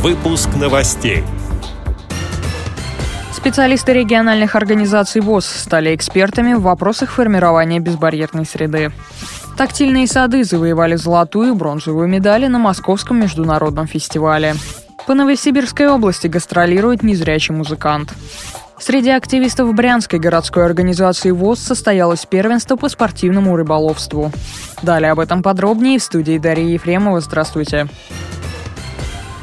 [0.00, 1.24] Выпуск новостей.
[3.32, 8.92] Специалисты региональных организаций ВОЗ стали экспертами в вопросах формирования безбарьерной среды.
[9.56, 14.54] Тактильные сады завоевали золотую и бронзовую медали на Московском международном фестивале.
[15.08, 18.14] По Новосибирской области гастролирует незрячий музыкант.
[18.78, 24.30] Среди активистов Брянской городской организации ВОЗ состоялось первенство по спортивному рыболовству.
[24.80, 27.20] Далее об этом подробнее в студии Дарья Ефремова.
[27.20, 27.88] Здравствуйте.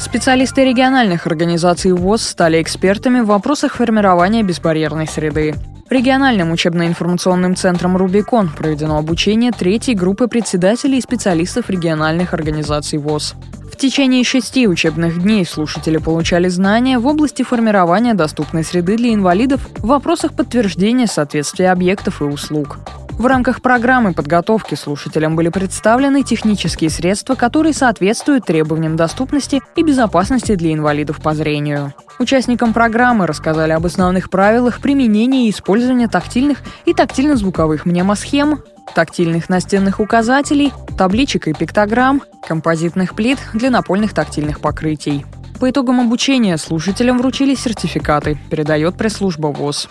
[0.00, 5.54] Специалисты региональных организаций ВОЗ стали экспертами в вопросах формирования безбарьерной среды.
[5.90, 13.34] Региональным учебно-информационным центром «Рубикон» проведено обучение третьей группы председателей и специалистов региональных организаций ВОЗ.
[13.70, 19.68] В течение шести учебных дней слушатели получали знания в области формирования доступной среды для инвалидов
[19.78, 22.78] в вопросах подтверждения соответствия объектов и услуг.
[23.20, 30.54] В рамках программы подготовки слушателям были представлены технические средства, которые соответствуют требованиям доступности и безопасности
[30.54, 31.92] для инвалидов по зрению.
[32.18, 38.62] Участникам программы рассказали об основных правилах применения и использования тактильных и тактильно-звуковых мнемосхем,
[38.94, 45.26] тактильных настенных указателей, табличек и пиктограмм, композитных плит для напольных тактильных покрытий.
[45.60, 49.90] По итогам обучения слушателям вручили сертификаты, передает пресс-служба ВОЗ.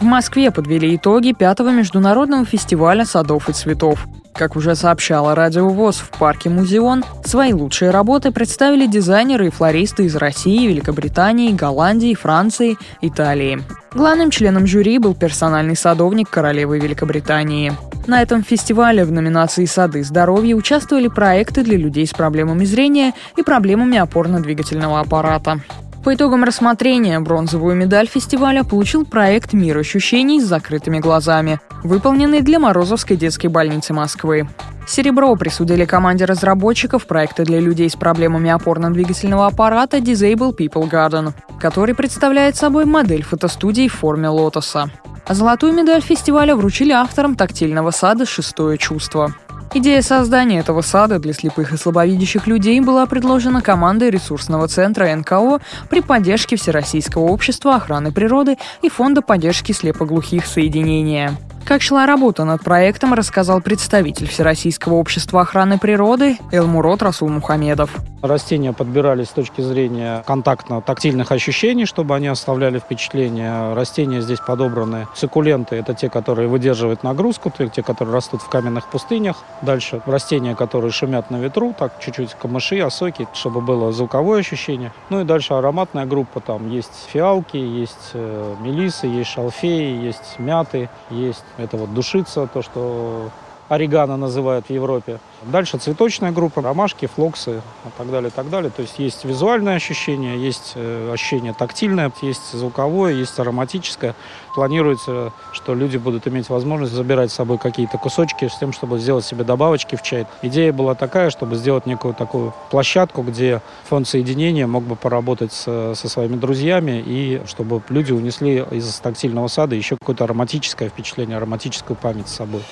[0.00, 4.06] В Москве подвели итоги пятого международного фестиваля садов и цветов.
[4.32, 10.04] Как уже сообщала Радио ВОЗ в парке Музеон, свои лучшие работы представили дизайнеры и флористы
[10.04, 13.60] из России, Великобритании, Голландии, Франции, Италии.
[13.92, 17.72] Главным членом жюри был персональный садовник королевы Великобритании.
[18.06, 23.42] На этом фестивале в номинации «Сады здоровья» участвовали проекты для людей с проблемами зрения и
[23.42, 25.60] проблемами опорно-двигательного аппарата.
[26.08, 32.58] По итогам рассмотрения бронзовую медаль фестиваля получил проект «Мир ощущений с закрытыми глазами», выполненный для
[32.58, 34.48] Морозовской детской больницы Москвы.
[34.86, 41.94] Серебро присудили команде разработчиков проекта для людей с проблемами опорно-двигательного аппарата Disable People Garden, который
[41.94, 44.90] представляет собой модель фотостудии в форме лотоса.
[45.28, 49.34] Золотую медаль фестиваля вручили авторам тактильного сада «Шестое чувство».
[49.74, 55.60] Идея создания этого сада для слепых и слабовидящих людей была предложена командой ресурсного центра НКО
[55.90, 61.36] при поддержке Всероссийского общества охраны природы и Фонда поддержки слепоглухих соединения.
[61.68, 67.90] Как шла работа над проектом, рассказал представитель Всероссийского общества охраны природы Элмурот Расул Мухамедов.
[68.22, 73.74] Растения подбирались с точки зрения контактно-тактильных ощущений, чтобы они оставляли впечатление.
[73.74, 75.06] Растения здесь подобраны.
[75.14, 79.36] Суккуленты– это те, которые выдерживают нагрузку, те, которые растут в каменных пустынях.
[79.62, 84.92] Дальше растения, которые шумят на ветру, так чуть-чуть камыши, осоки, чтобы было звуковое ощущение.
[85.10, 86.40] Ну и дальше ароматная группа.
[86.40, 92.62] Там есть фиалки, есть э, мелисы, есть шалфеи, есть мяты, есть это вот душица, то,
[92.62, 93.30] что
[93.68, 95.20] орегано называют в Европе.
[95.42, 98.70] Дальше цветочная группа, ромашки, флоксы и так далее, и так далее.
[98.70, 104.14] То есть есть визуальное ощущение, есть э, ощущение тактильное, есть звуковое, есть ароматическое.
[104.54, 109.24] Планируется, что люди будут иметь возможность забирать с собой какие-то кусочки с тем, чтобы сделать
[109.24, 110.26] себе добавочки в чай.
[110.42, 115.94] Идея была такая, чтобы сделать некую такую площадку, где фонд соединения мог бы поработать с,
[115.94, 121.96] со своими друзьями и чтобы люди унесли из тактильного сада еще какое-то ароматическое впечатление, ароматическую
[121.96, 122.62] память с собой.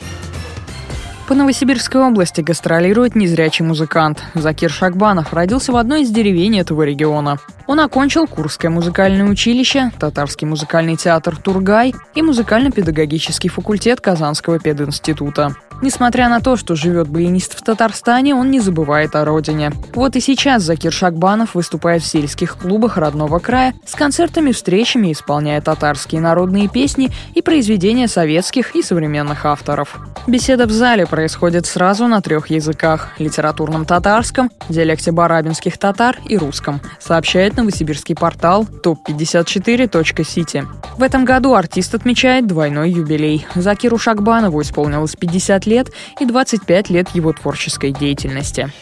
[1.26, 4.22] По Новосибирской области гастролирует незрячий музыкант.
[4.34, 7.38] Закир Шакбанов родился в одной из деревень этого региона.
[7.66, 15.56] Он окончил Курское музыкальное училище, Татарский музыкальный театр «Тургай» и музыкально-педагогический факультет Казанского пединститута.
[15.82, 19.72] Несмотря на то, что живет баянист в Татарстане, он не забывает о родине.
[19.94, 25.60] Вот и сейчас Закир Шакбанов выступает в сельских клубах родного края с концертами, встречами, исполняя
[25.60, 29.98] татарские народные песни и произведения советских и современных авторов.
[30.26, 36.80] Беседа в зале происходит сразу на трех языках– литературном татарском, диалекте барабинских татар и русском,
[36.98, 40.66] сообщает новосибирский портал top54.city.
[40.98, 43.46] В этом году артист отмечает двойной юбилей.
[43.54, 48.72] Закиру Шакбанову исполнилось 50 лет и 25 лет его творческой деятельности.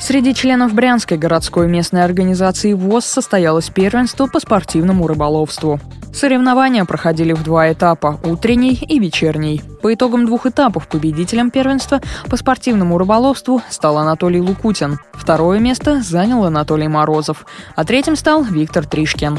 [0.00, 5.80] Среди членов Брянской городской местной организации ВОЗ состоялось первенство по спортивному рыболовству.
[6.12, 9.62] Соревнования проходили в два этапа– утренний и вечерний.
[9.82, 14.98] По итогам двух этапов победителем первенства по спортивному рыболовству стал Анатолий Лукутин.
[15.12, 17.46] Второе место занял Анатолий Морозов,
[17.76, 19.38] а третьим стал Виктор Тришкин.